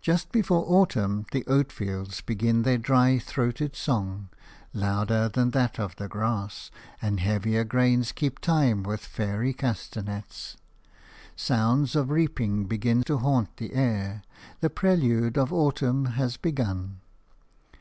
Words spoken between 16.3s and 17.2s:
begun.